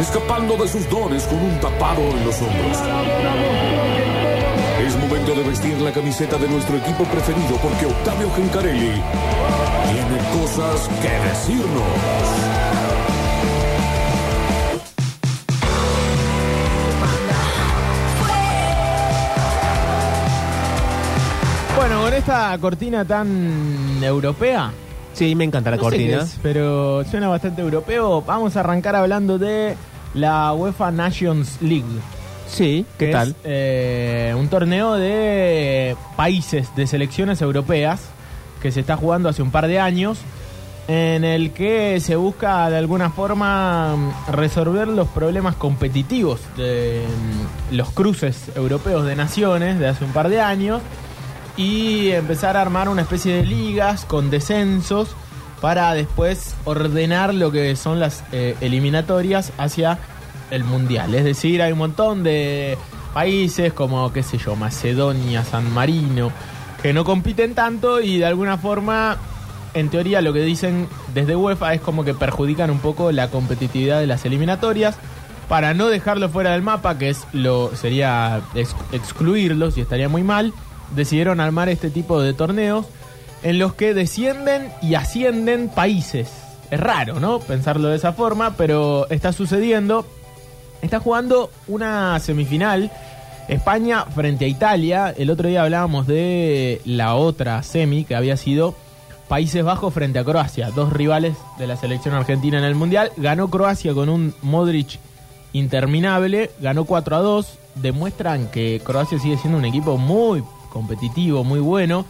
[0.00, 2.78] escapando de sus dones con un tapado en los hombros.
[4.84, 9.02] Es momento de vestir la camiseta de nuestro equipo preferido porque Octavio Gencarelli
[9.90, 11.82] tiene cosas que decirnos.
[21.76, 24.72] Bueno, con esta cortina tan europea.
[25.16, 26.22] Sí, me encanta la no cortina.
[26.22, 28.20] es, pero suena bastante europeo.
[28.20, 29.74] Vamos a arrancar hablando de
[30.12, 31.84] la UEFA Nations League.
[32.46, 33.30] Sí, ¿qué tal?
[33.30, 38.02] es, eh, un torneo de países, de selecciones europeas,
[38.60, 40.18] que se está jugando hace un par de años,
[40.86, 43.96] en el que se busca de alguna forma
[44.30, 47.02] resolver los problemas competitivos de
[47.70, 50.82] mm, los cruces europeos de naciones de hace un par de años
[51.56, 55.10] y empezar a armar una especie de ligas con descensos
[55.60, 59.98] para después ordenar lo que son las eh, eliminatorias hacia
[60.50, 61.14] el mundial.
[61.14, 62.76] Es decir, hay un montón de
[63.14, 66.30] países como, qué sé yo, Macedonia, San Marino,
[66.82, 69.16] que no compiten tanto y de alguna forma,
[69.72, 73.98] en teoría, lo que dicen desde UEFA es como que perjudican un poco la competitividad
[74.00, 74.96] de las eliminatorias.
[75.48, 80.24] Para no dejarlo fuera del mapa, que es lo sería ex- excluirlos y estaría muy
[80.24, 80.52] mal,
[80.94, 82.86] decidieron armar este tipo de torneos
[83.42, 86.28] en los que descienden y ascienden países.
[86.70, 87.38] Es raro, ¿no?
[87.38, 90.06] Pensarlo de esa forma, pero está sucediendo.
[90.82, 92.90] Está jugando una semifinal
[93.48, 95.14] España frente a Italia.
[95.16, 98.74] El otro día hablábamos de la otra semi que había sido
[99.28, 103.12] Países Bajos frente a Croacia, dos rivales de la selección argentina en el Mundial.
[103.16, 104.98] Ganó Croacia con un Modric
[105.52, 107.58] interminable, ganó 4 a 2.
[107.76, 110.42] Demuestran que Croacia sigue siendo un equipo muy
[110.76, 112.04] competitivo, muy bueno.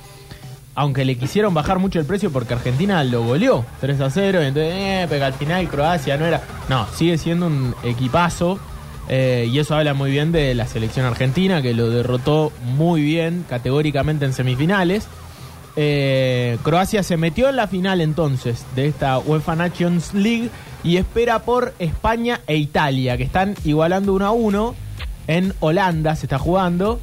[0.74, 4.42] Aunque le quisieron bajar mucho el precio porque Argentina lo goleó 3 a 0.
[4.42, 6.42] Y entonces, eh, al final Croacia no era.
[6.68, 8.58] No, sigue siendo un equipazo.
[9.08, 13.44] eh, y eso habla muy bien de la selección argentina, que lo derrotó muy bien,
[13.48, 15.06] categóricamente en semifinales.
[15.76, 20.50] Eh, Croacia se metió en la final entonces de esta UEFA Nations League
[20.82, 24.74] y espera por España e Italia, que están igualando 1 a 1.
[25.28, 26.98] En Holanda se está jugando.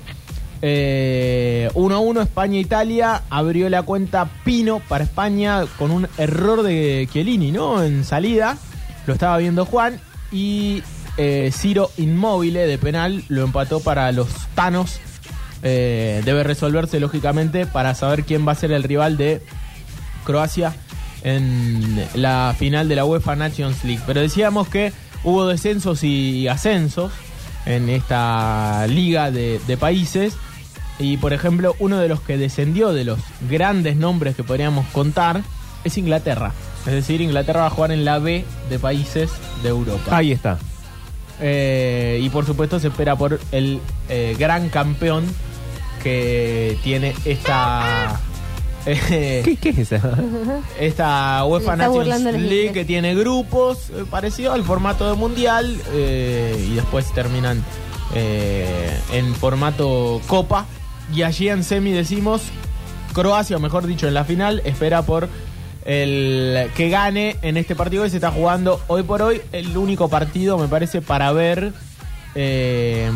[0.66, 3.24] Eh, 1 a 1 España-Italia.
[3.30, 7.84] Abrió la cuenta Pino para España con un error de Chiellini, ¿no?
[7.84, 8.58] En salida.
[9.06, 10.00] Lo estaba viendo Juan.
[10.32, 10.82] Y
[11.18, 15.02] eh, Ciro Inmóvil de penal lo empató para los Tanos.
[15.64, 19.42] Eh, debe resolverse lógicamente para saber quién va a ser el rival de
[20.24, 20.74] Croacia
[21.24, 24.02] en la final de la UEFA Nations League.
[24.08, 24.94] Pero decíamos que
[25.26, 27.12] hubo descensos y ascensos
[27.66, 30.38] en esta liga de países.
[31.04, 33.20] Y por ejemplo, uno de los que descendió de los
[33.50, 35.42] grandes nombres que podríamos contar
[35.84, 36.54] es Inglaterra.
[36.86, 39.30] Es decir, Inglaterra va a jugar en la B de países
[39.62, 40.16] de Europa.
[40.16, 40.58] Ahí está.
[41.42, 45.26] Eh, y por supuesto se espera por el eh, gran campeón
[46.02, 48.22] que tiene esta
[48.86, 50.18] eh, ¿Qué, qué es esa?
[50.80, 56.76] esta UEFA Nations League que tiene grupos eh, parecido al formato de mundial eh, y
[56.76, 57.64] después terminan
[58.16, 60.66] eh, en formato copa
[61.14, 62.44] y allí en semi decimos
[63.14, 65.28] Croacia o mejor dicho en la final espera por
[65.86, 70.08] el que gane en este partido que se está jugando hoy por hoy el único
[70.10, 71.74] partido me parece para ver
[72.36, 73.12] eh,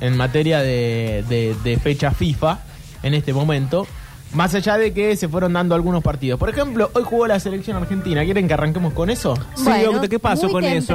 [0.00, 2.58] en materia de, de- de fecha FIFA
[3.02, 3.86] en este momento.
[4.32, 6.38] Más allá de que se fueron dando algunos partidos.
[6.38, 8.22] Por ejemplo, hoy jugó la selección argentina.
[8.24, 9.34] ¿Quieren que arranquemos con eso?
[9.54, 10.94] Sí, Bueno, ¿qué pasó muy con eso?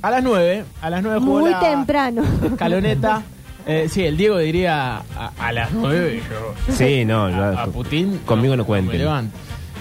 [0.00, 0.64] A las 9.
[0.80, 2.22] A las 9 jugó Muy la temprano.
[2.46, 3.22] escaloneta.
[3.66, 6.74] Eh, sí, el Diego diría a, a las 9 yo.
[6.74, 8.20] Sí, no, A, yo- a Putin.
[8.26, 8.98] conmigo no me cuenten.
[8.98, 9.36] levanto.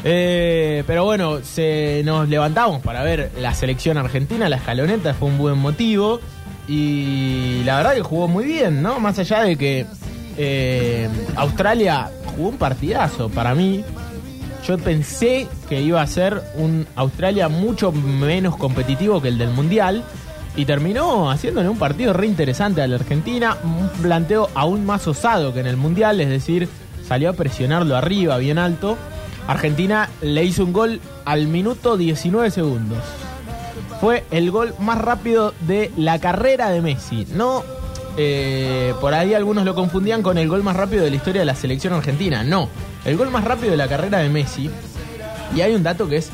[0.06, 5.38] Eh, pero bueno, se, nos levantamos para ver la selección argentina, la escaloneta, fue un
[5.38, 6.20] buen motivo.
[6.68, 9.00] Y la verdad que jugó muy bien, ¿no?
[9.00, 9.86] Más allá de que
[10.38, 13.84] eh, Australia jugó un partidazo para mí.
[14.66, 20.04] Yo pensé que iba a ser un Australia mucho menos competitivo que el del Mundial.
[20.56, 23.58] Y terminó haciéndole un partido re interesante a la Argentina.
[23.64, 26.22] Un planteo aún más osado que en el Mundial.
[26.22, 26.70] Es decir,
[27.08, 28.98] salió a presionarlo arriba, bien alto.
[29.48, 33.00] Argentina le hizo un gol al minuto 19 segundos.
[34.00, 37.26] Fue el gol más rápido de la carrera de Messi.
[37.34, 37.64] No
[38.16, 41.46] eh, por ahí algunos lo confundían con el gol más rápido de la historia de
[41.46, 42.44] la selección argentina.
[42.44, 42.70] No,
[43.06, 44.70] el gol más rápido de la carrera de Messi.
[45.56, 46.30] Y hay un dato que es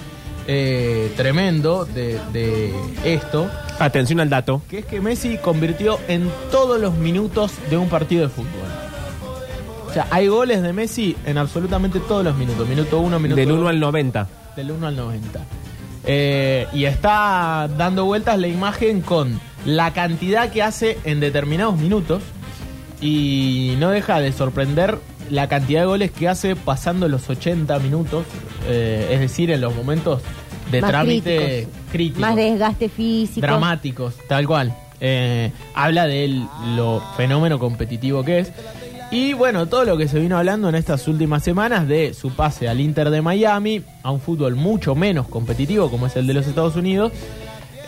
[0.51, 2.73] eh, tremendo de, de
[3.03, 3.47] esto,
[3.77, 4.63] Atención al dato.
[4.67, 8.49] que es que Messi convirtió en todos los minutos de un partido de fútbol.
[9.87, 12.67] O sea, hay goles de Messi en absolutamente todos los minutos.
[12.67, 13.69] Minuto 1, minuto Del 1 dos.
[13.69, 14.27] al 90.
[14.55, 15.39] Del 1 al 90.
[16.05, 22.23] Eh, y está dando vueltas la imagen con la cantidad que hace en determinados minutos.
[23.01, 24.97] Y no deja de sorprender
[25.29, 28.25] la cantidad de goles que hace pasando los 80 minutos.
[28.67, 30.21] eh, es decir, en los momentos
[30.71, 31.91] de Más trámite críticos.
[31.91, 32.21] críticos.
[32.21, 33.41] Más desgaste físico.
[33.41, 34.75] dramáticos, tal cual.
[35.01, 36.43] Eh, habla de
[36.75, 38.51] lo fenómeno competitivo que es.
[39.11, 42.67] Y bueno, todo lo que se vino hablando en estas últimas semanas de su pase
[42.69, 46.45] al Inter de Miami, a un fútbol mucho menos competitivo como es el de los
[46.45, 47.11] Estados Unidos.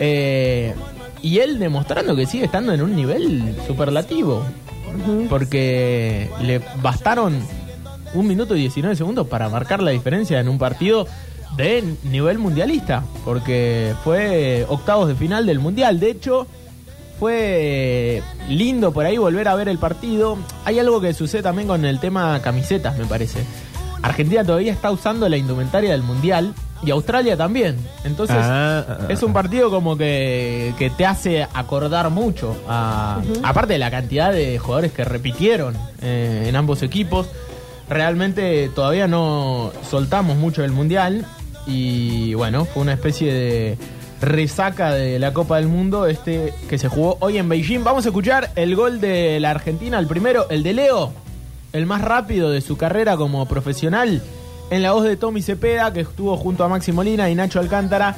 [0.00, 0.74] Eh,
[1.22, 4.42] y él demostrando que sigue estando en un nivel superlativo.
[5.28, 7.40] Porque le bastaron
[8.14, 11.06] un minuto y 19 segundos para marcar la diferencia en un partido
[11.56, 13.04] de nivel mundialista.
[13.24, 16.00] Porque fue octavos de final del mundial.
[16.00, 16.46] De hecho,
[17.18, 20.38] fue lindo por ahí volver a ver el partido.
[20.64, 23.44] Hay algo que sucede también con el tema camisetas, me parece.
[24.02, 26.54] Argentina todavía está usando la indumentaria del mundial
[26.84, 27.76] y Australia también.
[28.04, 32.56] Entonces, Ah, ah, es un partido como que, que te hace acordar mucho.
[32.68, 37.28] a- Aparte de la cantidad de jugadores que repitieron eh, en ambos equipos.
[37.88, 41.24] Realmente todavía no soltamos mucho del mundial.
[41.66, 43.78] Y bueno, fue una especie de
[44.20, 47.84] resaca de la Copa del Mundo este que se jugó hoy en Beijing.
[47.84, 51.12] Vamos a escuchar el gol de la Argentina, el primero, el de Leo,
[51.72, 54.22] el más rápido de su carrera como profesional,
[54.72, 58.16] en la voz de Tommy Cepeda, que estuvo junto a Maxi Molina y Nacho Alcántara,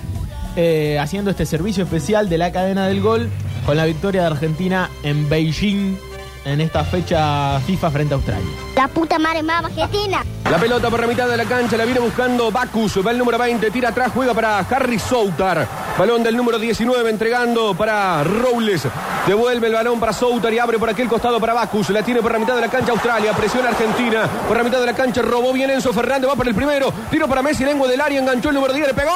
[0.54, 3.28] eh, haciendo este servicio especial de la cadena del gol
[3.66, 5.96] con la victoria de Argentina en Beijing
[6.44, 8.50] en esta fecha FIFA frente a Australia.
[8.76, 10.24] La puta madre más Argentina.
[10.48, 13.36] La pelota por la mitad de la cancha, la viene buscando Bacus, va el número
[13.36, 15.66] 20, tira atrás, juega para Harry Soutar.
[15.98, 18.82] Balón del número 19 entregando para Robles.
[19.28, 21.90] Devuelve el balón para Soutar y abre por aquel costado para Bacus.
[21.90, 24.28] La tiene por la mitad de la cancha Australia, presiona Argentina.
[24.48, 26.92] Por la mitad de la cancha robó bien Enzo Fernández, va para el primero.
[27.10, 29.12] Tiro para Messi, lengua del área, enganchó el número 10, le pegó.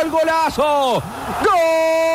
[0.00, 0.10] ¡Gol!
[0.10, 1.02] ¡Golazo!
[1.44, 2.11] ¡Gol!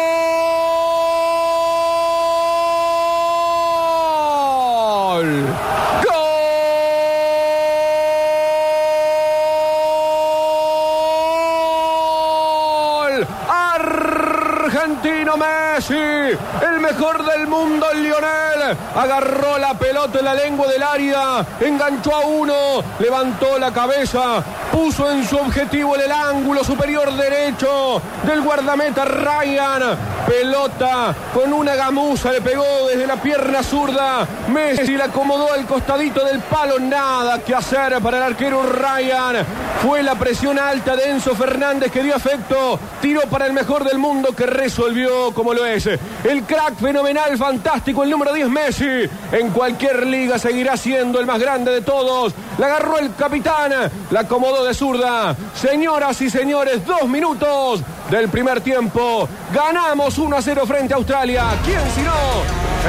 [15.80, 18.76] El mejor del mundo, Lionel.
[18.96, 25.12] Agarró la pelota en la lengua del área, enganchó a uno, levantó la cabeza, puso
[25.12, 30.17] en su objetivo en el ángulo superior derecho del guardameta Ryan.
[30.28, 34.28] Pelota con una gamuza, le pegó desde la pierna zurda.
[34.50, 39.46] Messi la acomodó al costadito del palo, nada que hacer para el arquero Ryan.
[39.82, 42.78] Fue la presión alta de Enzo Fernández que dio efecto.
[43.02, 45.86] Tiró para el mejor del mundo que resolvió como lo es.
[45.86, 49.10] El crack fenomenal, fantástico, el número 10 Messi.
[49.32, 52.34] En cualquier liga seguirá siendo el más grande de todos.
[52.58, 53.72] La agarró el capitán,
[54.12, 55.36] la acomodó de zurda.
[55.56, 59.28] Señoras y señores, dos minutos del primer tiempo.
[59.54, 61.46] Ganamos 1 a 0 frente a Australia.
[61.66, 62.14] ¿Quién si no?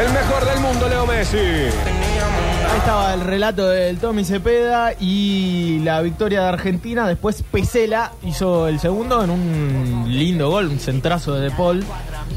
[0.00, 1.36] El mejor del mundo, Leo Messi.
[1.38, 7.08] Ahí estaba el relato del Tommy Cepeda y la victoria de Argentina.
[7.08, 11.82] Después Pesela hizo el segundo en un lindo gol, un centrazo de De Paul.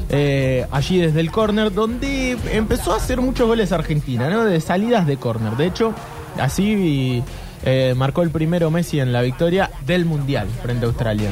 [0.09, 4.45] eh, allí desde el córner, donde empezó a hacer muchos goles Argentina, ¿no?
[4.45, 5.57] De salidas de córner.
[5.57, 5.93] De hecho,
[6.39, 7.21] así
[7.63, 11.29] eh, marcó el primero Messi en la victoria del Mundial frente a Australia.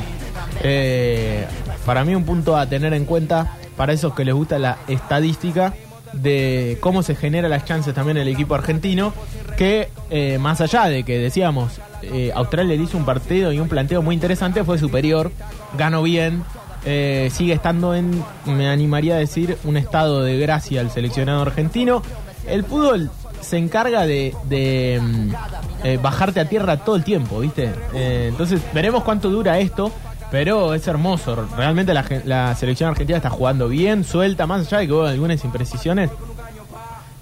[0.62, 1.46] Eh,
[1.86, 5.74] para mí un punto a tener en cuenta para esos que les gusta la estadística
[6.14, 9.14] de cómo se generan las chances también el equipo argentino,
[9.58, 13.70] que eh, más allá de que decíamos, eh, Australia le hizo un partido y un
[13.70, 15.32] planteo muy interesante, fue superior,
[15.78, 16.44] ganó bien,
[16.84, 22.02] sigue estando en, me animaría a decir, un estado de gracia el seleccionado argentino.
[22.48, 23.12] El fútbol
[23.42, 27.70] se encarga de, mm, bajarte a tierra todo el tiempo, ¿viste?
[27.94, 29.92] Entonces veremos cuánto dura esto.
[30.32, 34.94] Pero es hermoso, realmente la, selección argentina está jugando bien, suelta, más allá de que
[34.94, 36.12] hubo algunas imprecisiones.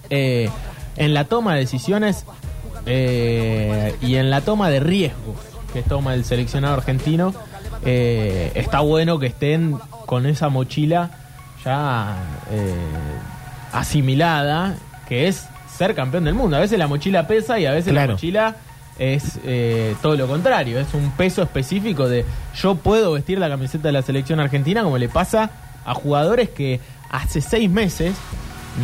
[0.10, 0.50] eh,
[0.98, 2.26] en la toma de decisiones
[2.86, 5.38] eh, y en la toma de riesgos
[5.72, 7.34] que toma el seleccionado argentino,
[7.86, 11.12] eh, está bueno que estén con esa mochila
[11.64, 12.18] ya
[13.72, 14.76] asimilada,
[15.08, 15.48] que es
[15.78, 16.58] ser campeón del mundo.
[16.58, 18.56] A veces la mochila pesa y a veces la mochila
[19.00, 22.25] es eh, todo lo contrario, es un peso específico de
[22.56, 25.51] yo puedo vestir la camiseta de la selección argentina como le pasa
[25.86, 28.13] a jugadores que hace seis meses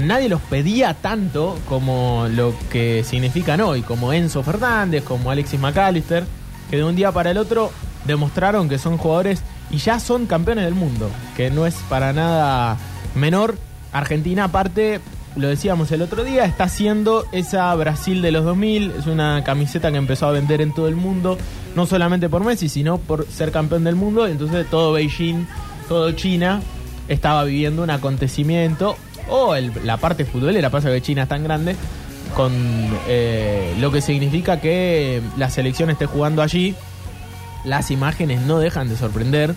[0.01, 6.25] nadie los pedía tanto como lo que significan hoy, como Enzo Fernández, como Alexis McAllister,
[6.69, 7.71] que de un día para el otro
[8.05, 12.77] demostraron que son jugadores y ya son campeones del mundo, que no es para nada
[13.15, 13.55] menor.
[13.91, 14.99] Argentina aparte,
[15.35, 19.91] lo decíamos el otro día, está haciendo esa Brasil de los 2000, es una camiseta
[19.91, 21.37] que empezó a vender en todo el mundo,
[21.75, 25.45] no solamente por Messi, sino por ser campeón del mundo, entonces todo Beijing,
[25.87, 26.61] todo China
[27.07, 28.95] estaba viviendo un acontecimiento,
[29.29, 31.75] o el- la parte futbolera, pasa que China es tan grande,
[32.35, 32.51] con
[33.07, 36.75] eh, lo que significa que la selección esté jugando allí,
[37.63, 39.55] las imágenes no dejan de sorprender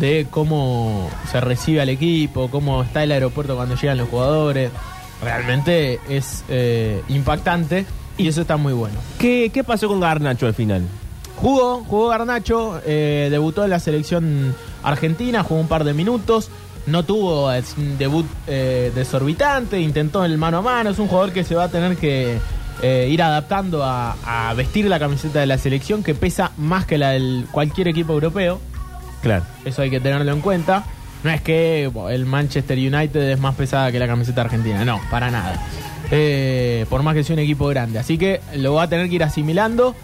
[0.00, 4.70] de cómo se recibe al equipo, cómo está el aeropuerto cuando llegan los jugadores.
[5.22, 7.86] Realmente es eh, impactante
[8.18, 8.96] y eso está muy bueno.
[9.18, 10.82] ¿Qué, qué pasó con Garnacho al final?
[11.36, 16.50] Jugó, jugó Garnacho, eh, debutó en la selección argentina, jugó un par de minutos,
[16.86, 21.44] no tuvo un debut eh, desorbitante, intentó el mano a mano, es un jugador que
[21.44, 22.38] se va a tener que
[22.82, 26.98] eh, ir adaptando a, a vestir la camiseta de la selección que pesa más que
[26.98, 28.60] la del cualquier equipo europeo.
[29.22, 29.44] Claro.
[29.64, 30.84] Eso hay que tenerlo en cuenta.
[31.24, 34.84] No es que el Manchester United es más pesada que la camiseta argentina.
[34.84, 35.62] No, para nada.
[36.10, 37.98] Eh, por más que sea un equipo grande.
[37.98, 39.94] Así que lo va a tener que ir asimilando.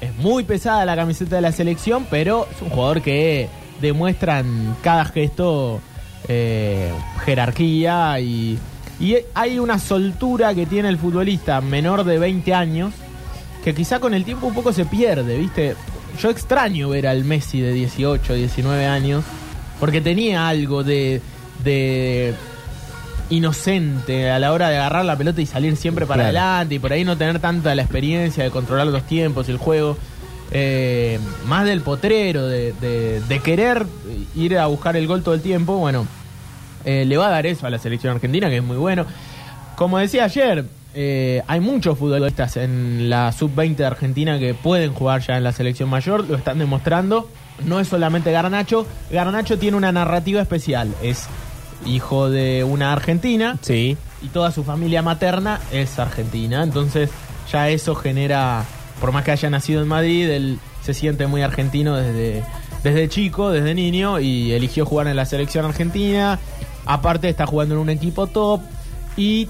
[0.00, 3.48] Es muy pesada la camiseta de la selección, pero es un jugador que
[3.80, 5.80] demuestra en cada gesto
[6.28, 6.92] eh,
[7.24, 8.58] jerarquía y,
[9.00, 12.92] y hay una soltura que tiene el futbolista menor de 20 años
[13.64, 15.74] que quizá con el tiempo un poco se pierde, ¿viste?
[16.20, 19.24] Yo extraño ver al Messi de 18, 19 años,
[19.80, 21.20] porque tenía algo de,
[21.64, 22.34] de
[23.30, 26.38] inocente a la hora de agarrar la pelota y salir siempre para Claro.
[26.38, 29.58] adelante y por ahí no tener tanta la experiencia de controlar los tiempos y el
[29.58, 29.96] juego.
[30.50, 33.84] Eh, más del potrero, de, de- de querer
[34.34, 36.06] ir a buscar el gol todo el tiempo, bueno,
[36.86, 39.04] eh, le va a dar eso a la selección argentina, que es muy bueno.
[39.76, 45.20] Como decía ayer, eh, hay muchos futbolistas en la sub-20 de Argentina que pueden jugar
[45.20, 47.28] ya en la selección mayor, lo están demostrando.
[47.64, 51.26] No es solamente Garnacho, Garnacho tiene una narrativa especial, es
[51.86, 53.96] hijo de una argentina Sí.
[54.22, 56.62] y toda su familia materna es argentina.
[56.62, 57.10] Entonces
[57.52, 58.64] ya eso genera,
[59.00, 62.44] por más que haya nacido en Madrid, él se siente muy argentino desde,
[62.82, 66.38] desde chico, desde niño, y eligió jugar en la selección argentina.
[66.86, 68.60] Aparte está jugando en un equipo top
[69.16, 69.48] y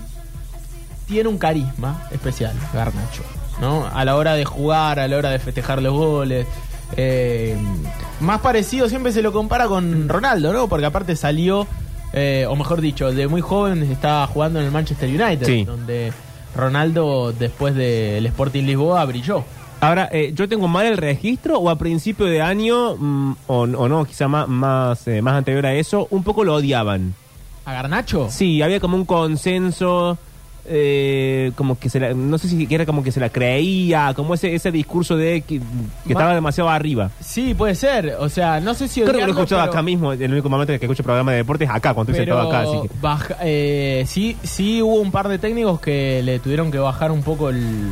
[1.06, 3.22] tiene un carisma especial, Garnacho.
[3.60, 3.86] ¿no?
[3.86, 6.46] A la hora de jugar, a la hora de festejar los goles.
[6.96, 7.56] Eh,
[8.20, 10.68] más parecido siempre se lo compara con Ronaldo, ¿no?
[10.68, 11.66] Porque aparte salió,
[12.12, 15.64] eh, o mejor dicho, de muy joven estaba jugando en el Manchester United, Sí.
[15.64, 16.12] donde
[16.56, 19.44] Ronaldo después del Sporting Lisboa brilló.
[19.80, 23.88] Ahora, eh, ¿yo tengo mal el registro o a principio de año, mm, o, o
[23.88, 27.14] no, quizá más, más, eh, más anterior a eso, un poco lo odiaban?
[27.64, 28.28] ¿A Garnacho?
[28.30, 30.18] Sí, había como un consenso,
[30.66, 34.34] eh, como que se la, no sé si era como que se la creía, como
[34.34, 35.60] ese, ese discurso de que,
[36.08, 37.10] estaba demasiado arriba.
[37.20, 38.16] Sí, puede ser.
[38.20, 40.48] O sea, no sé si Creo que lo he escuchado pero- acá mismo, el único
[40.48, 42.60] momento en que escucho programa de deportes es acá, cuando estoy sentado acá.
[42.62, 46.78] Así que, baja- eh, sí, sí hubo un par de técnicos que le tuvieron que
[46.78, 47.88] bajar un poco el-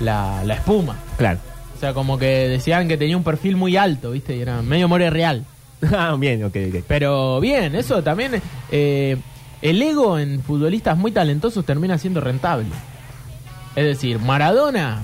[0.00, 0.96] la, la espuma.
[1.16, 1.38] claro.
[1.76, 4.36] O sea, como que decían que tenía un perfil muy alto, ¿viste?
[4.36, 5.44] Y era medio more real.
[5.96, 6.84] Ah, bien, ok, ok.
[6.86, 8.32] Pero bien, eso también.
[8.70, 9.16] eh,
[9.62, 12.66] el ego en futbolistas muy talentosos termina siendo rentable.
[13.76, 15.02] Es decir, Maradona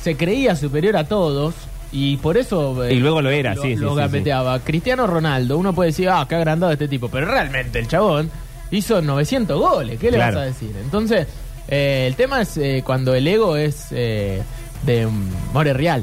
[0.00, 1.54] se creía superior a todos
[1.92, 2.84] y por eso.
[2.84, 4.22] eh, Y luego lo era, lo, sí, sí, lo sí.
[4.64, 8.30] Cristiano Ronaldo, uno puede decir, ah, qué agrandado este tipo, pero realmente el chabón
[8.70, 9.98] hizo 900 goles.
[10.00, 10.36] ¿Qué le Claro.
[10.36, 10.74] vas a decir?
[10.82, 11.26] Entonces,
[11.68, 14.42] eh, el tema es eh, cuando el ego es eh,
[14.84, 16.02] de mm, more real.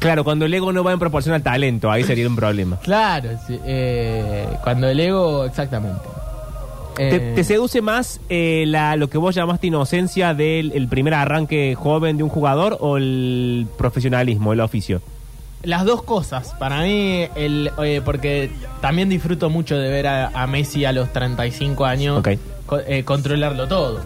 [0.00, 2.78] Claro, cuando el ego no va en proporción al talento, ahí sería un problema.
[2.80, 6.00] Claro, sí, eh, cuando el ego, exactamente.
[6.96, 11.14] ¿Te, Eh, te seduce más eh, la, lo que vos llamaste inocencia del el primer
[11.14, 15.00] arranque joven de un jugador o el profesionalismo, el oficio?
[15.62, 16.54] Las dos cosas.
[16.58, 18.50] Para mí, el, eh, porque
[18.82, 22.28] también disfruto mucho de ver a, a Messi a los 35 años Ok.
[22.66, 24.00] co- eh, controlarlo todo.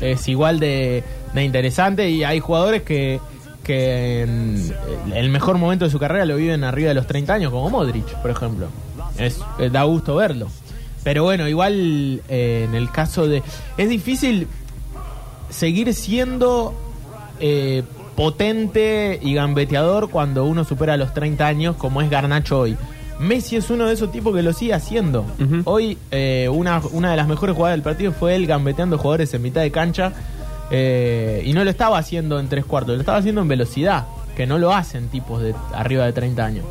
[0.00, 1.02] Es igual de,
[1.34, 3.20] de interesante y hay jugadores que,
[3.64, 4.72] que en
[5.14, 8.06] el mejor momento de su carrera lo viven arriba de los 30 años, como Modric,
[8.22, 8.66] por ejemplo.
[9.18, 9.38] Es,
[9.70, 10.48] da gusto verlo.
[11.04, 13.42] Pero bueno, igual eh, en el caso de...
[13.76, 14.46] Es difícil
[15.50, 16.74] seguir siendo
[17.40, 17.82] eh,
[18.16, 22.76] potente y gambeteador cuando uno supera los 30 años, como es Garnacho hoy.
[23.18, 25.24] Messi es uno de esos tipos que lo sigue haciendo.
[25.64, 29.42] Hoy, eh, una, una de las mejores jugadas del partido fue él gambeteando jugadores en
[29.42, 30.12] mitad de cancha.
[30.70, 34.06] eh, y no lo estaba haciendo en tres cuartos, lo estaba haciendo en velocidad,
[34.36, 36.64] que no lo hacen tipos de arriba de 30 años.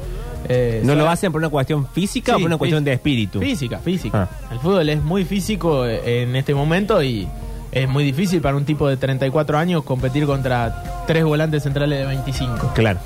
[0.49, 3.39] Eh, ¿No lo hacen por una cuestión física o por una cuestión de espíritu?
[3.39, 4.29] Física, física.
[4.31, 4.47] Ah.
[4.51, 7.27] El fútbol es muy físico eh, en este momento y
[7.71, 12.05] es muy difícil para un tipo de 34 años competir contra tres volantes centrales de
[12.05, 12.73] 25.
[12.73, 12.99] Claro.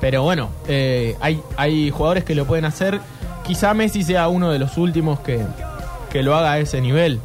[0.00, 3.00] Pero bueno, eh, hay, hay jugadores que lo pueden hacer.
[3.46, 5.40] Quizá Messi sea uno de los últimos que,
[6.10, 7.20] que lo haga a ese nivel.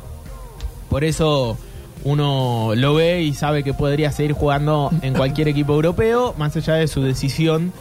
[0.89, 1.57] Por eso
[2.03, 6.75] uno lo ve y sabe que podría seguir jugando en cualquier equipo europeo, más allá
[6.75, 7.71] de su decisión.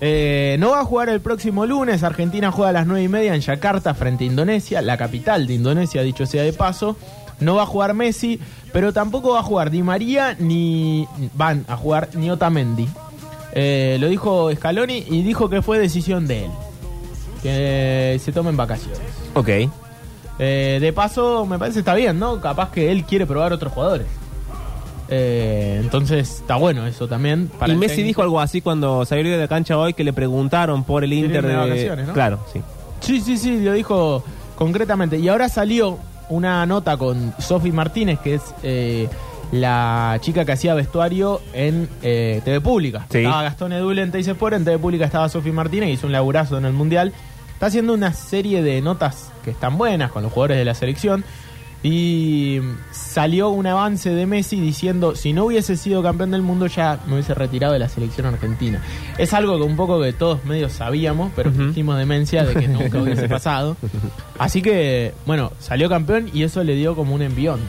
[0.00, 2.02] Eh, no va a jugar el próximo lunes.
[2.02, 5.54] Argentina juega a las 9 y media en Yakarta frente a Indonesia, la capital de
[5.54, 6.96] Indonesia, dicho sea de paso.
[7.40, 8.38] No va a jugar Messi,
[8.72, 12.88] pero tampoco va a jugar Di María ni van a jugar ni Otamendi.
[13.52, 16.50] Eh, lo dijo Scaloni y dijo que fue decisión de él.
[17.42, 19.00] Que se tomen vacaciones.
[19.34, 19.48] Ok.
[20.38, 22.40] Eh, de paso, me parece está bien, ¿no?
[22.40, 24.06] Capaz que él quiere probar otros jugadores.
[25.08, 27.50] Eh, entonces, está bueno eso también.
[27.58, 28.06] para y Messi técnico.
[28.06, 31.42] dijo algo así cuando salió de la cancha hoy que le preguntaron por el Inter
[31.42, 31.48] de...
[31.48, 32.12] de vacaciones, ¿no?
[32.12, 32.60] Claro, sí.
[33.00, 34.24] Sí, sí, sí, lo dijo
[34.56, 35.18] concretamente.
[35.18, 35.98] Y ahora salió
[36.30, 39.08] una nota con Sofi Martínez, que es eh,
[39.52, 43.06] la chica que hacía vestuario en eh, TV Pública.
[43.10, 43.18] Sí.
[43.18, 46.58] Estaba Gastón Edul en Teis Sport, en TV Pública estaba Sofi Martínez, hizo un laburazo
[46.58, 47.12] en el Mundial.
[47.52, 51.24] Está haciendo una serie de notas que están buenas con los jugadores de la selección.
[51.86, 52.60] Y
[52.92, 57.12] salió un avance de Messi diciendo, si no hubiese sido campeón del mundo ya me
[57.12, 58.80] hubiese retirado de la selección argentina.
[59.18, 63.02] Es algo que un poco que todos medios sabíamos, pero hicimos demencia de que nunca
[63.02, 63.76] hubiese pasado.
[64.38, 67.60] Así que, bueno, salió campeón y eso le dio como un envión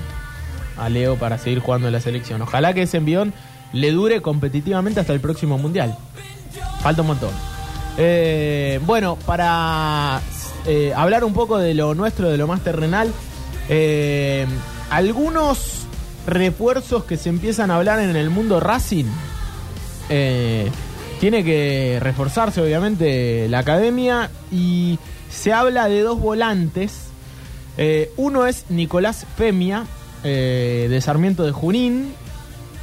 [0.77, 2.41] a Leo para seguir jugando en la selección.
[2.41, 3.33] Ojalá que ese envión
[3.73, 5.93] le dure competitivamente hasta el próximo mundial.
[6.79, 7.31] Falta un montón.
[7.97, 10.21] Eh, bueno, para
[10.65, 13.11] eh, hablar un poco de lo nuestro, de lo más terrenal,
[13.69, 14.45] eh,
[14.89, 15.85] algunos
[16.27, 19.05] refuerzos que se empiezan a hablar en el mundo Racing.
[20.09, 20.69] eh,
[21.19, 27.05] tiene que reforzarse, obviamente, la academia y se habla de dos volantes.
[27.77, 29.85] Eh, uno es Nicolás Femia,
[30.23, 32.11] de Sarmiento de Junín,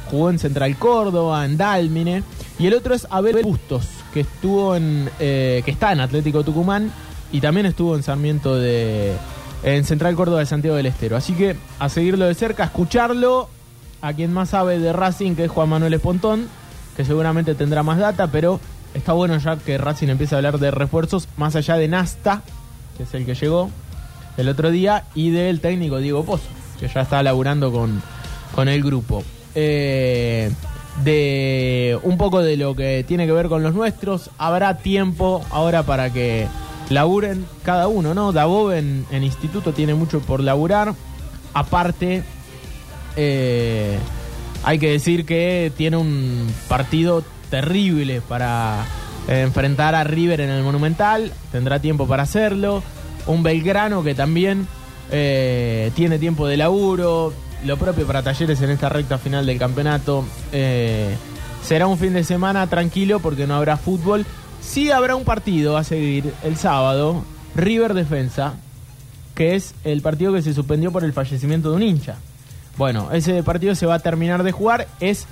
[0.09, 2.23] jugó en Central Córdoba, en Dálmine,
[2.57, 6.89] y el otro es Abel Bustos, que estuvo en, que está en Atlético Tucumán
[7.33, 9.13] y también estuvo en Sarmiento de,
[9.63, 11.15] en Central Córdoba de Santiago del Estero.
[11.15, 13.49] Así que a seguirlo de cerca, a escucharlo,
[14.01, 16.47] a quien más sabe de Racing, que es Juan Manuel Espontón,
[16.95, 18.59] que seguramente tendrá más data, pero
[18.93, 22.43] está bueno ya que Racing empiece a hablar de refuerzos más allá de Nasta,
[22.97, 23.69] que es el que llegó
[24.37, 26.49] el otro día, y del técnico Diego Pozo,
[26.79, 28.01] que ya está laburando con,
[28.53, 29.23] con el grupo.
[29.55, 30.51] Eh,
[31.03, 35.83] de un poco de lo que tiene que ver con los nuestros, habrá tiempo ahora
[35.83, 36.47] para que
[36.93, 38.71] laburen cada uno, ¿no?
[38.71, 40.93] En, en instituto tiene mucho por laburar.
[41.53, 42.23] Aparte,
[43.15, 43.97] eh,
[44.63, 48.85] hay que decir que tiene un partido terrible para
[49.27, 51.31] eh, enfrentar a River en el Monumental.
[51.51, 52.81] Tendrá tiempo para hacerlo.
[53.27, 54.67] Un Belgrano que también
[55.11, 57.33] eh, tiene tiempo de laburo.
[57.65, 60.25] Lo propio para Talleres en esta recta final del campeonato.
[60.51, 61.15] Eh,
[61.63, 64.25] será un fin de semana tranquilo porque no habrá fútbol.
[64.63, 67.23] Sí habrá un partido a seguir el sábado.
[67.55, 68.55] River Defensa,
[69.35, 72.15] que es el partido que se suspendió por el fallecimiento de un hincha.
[72.77, 74.87] Bueno, ese partido se va a terminar de jugar.
[74.99, 75.27] Es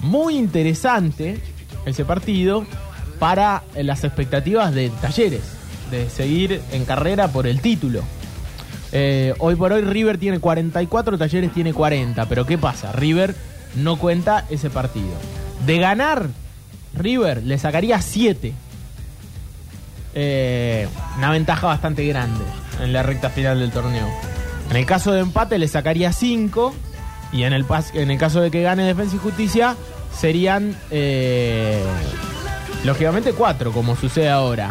[0.00, 1.38] muy interesante
[1.84, 2.64] ese partido
[3.18, 5.42] para las expectativas de Talleres,
[5.90, 8.02] de seguir en carrera por el título.
[8.92, 12.26] Eh, hoy por hoy River tiene 44, Talleres tiene 40.
[12.26, 12.92] Pero ¿qué pasa?
[12.92, 13.34] River
[13.74, 15.12] no cuenta ese partido.
[15.66, 16.28] De ganar,
[16.94, 18.54] River le sacaría 7.
[20.18, 22.42] Eh, una ventaja bastante grande
[22.80, 24.08] en la recta final del torneo.
[24.70, 26.74] En el caso de empate le sacaría 5
[27.32, 29.76] y en el, en el caso de que gane Defensa y Justicia
[30.18, 31.84] serían eh,
[32.84, 34.70] lógicamente 4 como sucede ahora.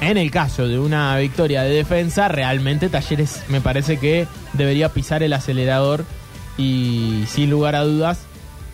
[0.00, 5.24] En el caso de una victoria de defensa, realmente Talleres me parece que debería pisar
[5.24, 6.04] el acelerador
[6.56, 8.20] y sin lugar a dudas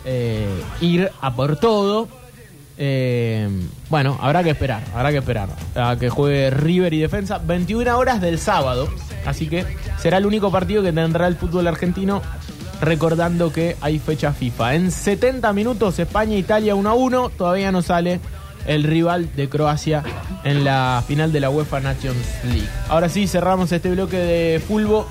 [0.05, 0.47] eh,
[0.83, 2.09] ir a por todo.
[2.77, 3.49] Eh,
[3.89, 8.21] bueno, habrá que esperar, habrá que esperar a que juegue River y Defensa 21 horas
[8.21, 8.89] del sábado,
[9.25, 9.65] así que
[9.99, 12.21] será el único partido que tendrá el fútbol argentino
[12.81, 14.75] recordando que hay fecha FIFA.
[14.75, 18.21] En 70 minutos España-Italia 1 a 1, todavía no sale
[18.67, 20.03] el rival de Croacia
[20.43, 22.69] en la final de la UEFA Nations League.
[22.89, 25.07] Ahora sí, cerramos este bloque de fútbol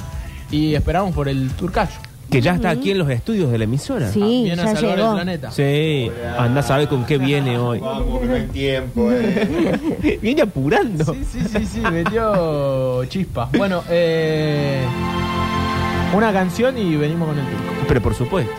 [0.51, 2.12] y esperamos por el Turcayo.
[2.33, 4.07] Que ya está aquí en los estudios de la emisora.
[4.09, 5.09] Sí, Viene a ya salvar llegó.
[5.09, 5.51] el planeta.
[5.51, 7.79] Sí, anda a saber con qué viene hoy.
[7.79, 10.19] Vamos, que no hay tiempo, eh.
[10.21, 11.05] Viene apurando.
[11.13, 13.49] Sí, sí, sí, sí, metió chispa.
[13.57, 14.81] Bueno, eh,
[16.15, 17.73] una canción y venimos con el turco.
[17.87, 18.51] Pero por supuesto.